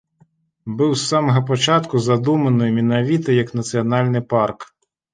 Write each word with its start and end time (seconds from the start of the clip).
Быў 0.79 0.95
з 1.01 1.01
самага 1.11 1.43
пачатку 1.51 1.95
задуманы 2.07 2.73
менавіта 2.81 3.39
як 3.43 3.57
нацыянальны 3.63 4.27
парк. 4.37 4.71